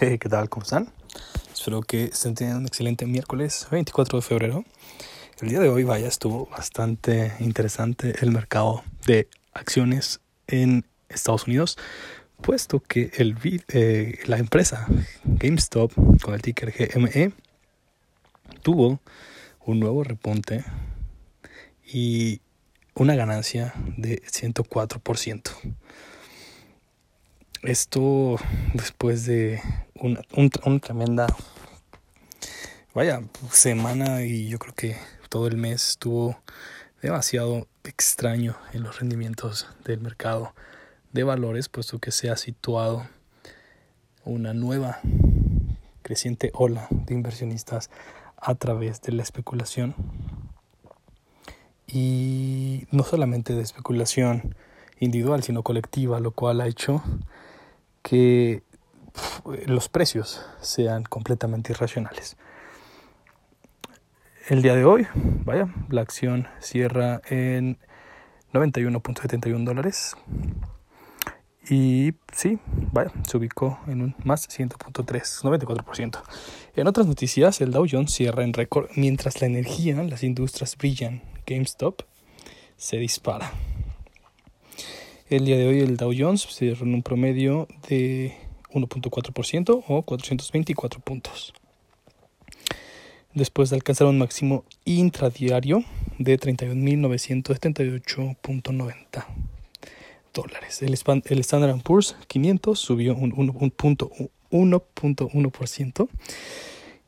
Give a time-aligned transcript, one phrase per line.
[0.18, 0.48] ¿qué tal?
[0.48, 0.90] ¿Cómo están?
[1.52, 4.64] Espero que estén teniendo un excelente miércoles 24 de febrero.
[5.42, 11.76] El día de hoy, vaya, estuvo bastante interesante el mercado de acciones en Estados Unidos,
[12.40, 13.36] puesto que el,
[13.68, 14.86] eh, la empresa
[15.24, 17.32] GameStop con el ticker GME
[18.62, 19.00] tuvo
[19.66, 20.64] un nuevo repunte
[21.92, 22.40] y
[22.94, 25.50] una ganancia de 104%.
[27.62, 28.36] Esto
[28.72, 29.60] después de
[29.94, 30.22] una,
[30.80, 31.26] tremenda,
[32.94, 34.96] vaya, semana y yo creo que
[35.28, 36.40] todo el mes estuvo
[37.02, 40.54] demasiado extraño en los rendimientos del mercado
[41.12, 43.06] de valores, puesto que se ha situado
[44.24, 45.00] una nueva
[46.00, 47.90] creciente ola de inversionistas
[48.38, 49.94] a través de la especulación.
[51.86, 54.54] Y no solamente de especulación
[54.98, 57.02] individual sino colectiva, lo cual ha hecho
[58.02, 58.62] que
[59.66, 62.36] los precios sean completamente irracionales.
[64.48, 67.78] El día de hoy, vaya, la acción cierra en
[68.52, 70.16] 91.71 dólares.
[71.68, 72.58] Y sí,
[72.92, 75.04] vaya, se ubicó en un más 100.3,
[75.42, 76.22] 94%.
[76.74, 81.22] En otras noticias, el Dow Jones cierra en récord mientras la energía, las industrias brillan.
[81.46, 82.02] GameStop
[82.76, 83.52] se dispara.
[85.30, 88.34] El día de hoy el Dow Jones cierra en un promedio de
[88.72, 91.54] 1.4% o 424 puntos.
[93.32, 95.84] Después de alcanzar un máximo intradiario
[96.18, 99.24] de 31.978.90
[100.34, 100.82] dólares.
[100.82, 106.08] El, el Standard Poor's 500 subió un 1.1%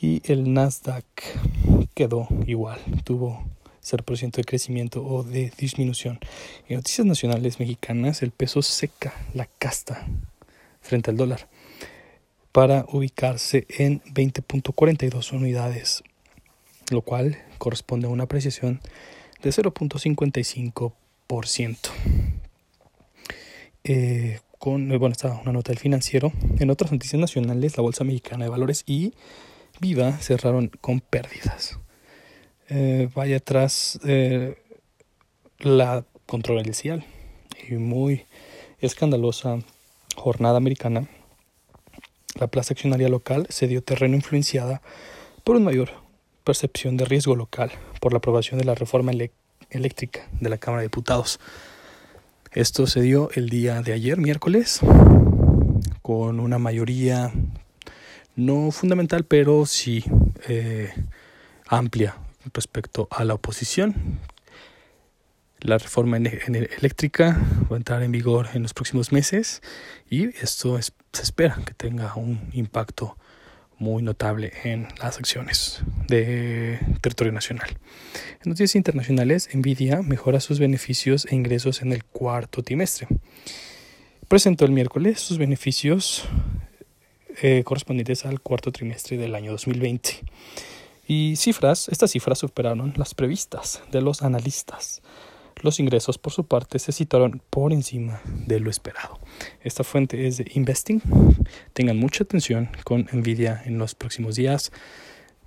[0.00, 1.04] y el Nasdaq
[1.92, 3.44] quedó igual, tuvo
[3.86, 6.18] 0% de crecimiento o de disminución.
[6.68, 10.06] En noticias nacionales mexicanas, el peso seca la casta
[10.80, 11.48] frente al dólar
[12.52, 16.02] para ubicarse en 20.42 unidades,
[16.90, 18.80] lo cual corresponde a una apreciación
[19.42, 21.76] de 0.55%.
[23.84, 26.32] Eh, con, bueno, está una nota del financiero.
[26.58, 29.12] En otras noticias nacionales, la Bolsa Mexicana de Valores y
[29.78, 31.78] Viva cerraron con pérdidas.
[32.68, 34.56] Eh, vaya tras eh,
[35.60, 37.04] la controversial
[37.68, 38.26] y muy
[38.80, 39.60] escandalosa
[40.16, 41.08] jornada americana,
[42.34, 44.82] la plaza accionaria local se dio terreno influenciada
[45.44, 45.90] por una mayor
[46.42, 49.12] percepción de riesgo local por la aprobación de la reforma
[49.70, 51.38] eléctrica de la Cámara de Diputados.
[52.50, 54.80] Esto se dio el día de ayer, miércoles,
[56.02, 57.32] con una mayoría
[58.34, 60.04] no fundamental, pero sí
[60.48, 60.92] eh,
[61.68, 62.16] amplia
[62.52, 64.20] respecto a la oposición.
[65.60, 67.40] La reforma eléctrica
[67.70, 69.62] va a entrar en vigor en los próximos meses
[70.08, 73.16] y esto se espera que tenga un impacto
[73.78, 77.68] muy notable en las acciones de territorio nacional.
[78.42, 83.08] En noticias internacionales, Nvidia mejora sus beneficios e ingresos en el cuarto trimestre.
[84.28, 86.24] Presentó el miércoles sus beneficios
[87.42, 90.22] eh, correspondientes al cuarto trimestre del año 2020.
[91.06, 95.02] Y cifras, estas cifras superaron las previstas de los analistas.
[95.62, 99.18] Los ingresos, por su parte, se situaron por encima de lo esperado.
[99.62, 101.00] Esta fuente es de Investing.
[101.72, 104.70] Tengan mucha atención con Nvidia en los próximos días.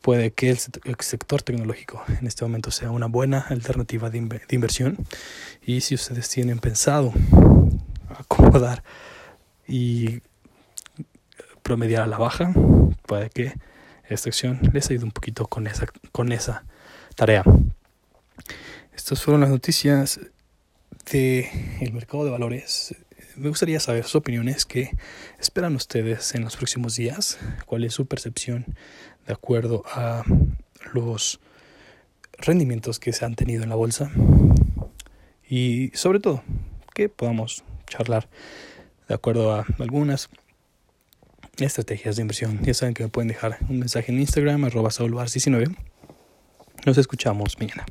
[0.00, 0.58] Puede que el
[1.00, 4.18] sector tecnológico en este momento sea una buena alternativa de,
[4.50, 4.96] inversión.
[5.60, 7.12] Y si ustedes tienen pensado
[8.08, 8.82] acomodar
[9.66, 10.20] y
[11.62, 12.54] promediar a la baja,
[13.06, 13.52] puede que
[14.08, 16.64] esta acción les ayude un poquito con esa, con esa
[17.14, 17.44] tarea.
[18.94, 20.20] Estas fueron las noticias
[21.10, 21.46] del
[21.80, 22.94] el mercado de valores.
[23.36, 24.90] Me gustaría saber sus opiniones, qué
[25.38, 28.66] esperan ustedes en los próximos días, cuál es su percepción
[29.26, 30.24] de acuerdo a
[30.92, 31.40] los
[32.38, 34.10] rendimientos que se han tenido en la bolsa
[35.48, 36.42] y sobre todo
[36.94, 38.28] que podamos charlar
[39.08, 40.28] de acuerdo a algunas
[41.66, 42.60] estrategias de inversión.
[42.62, 45.66] Ya saben que me pueden dejar un mensaje en Instagram, arroba 19
[46.86, 47.86] Nos escuchamos mañana.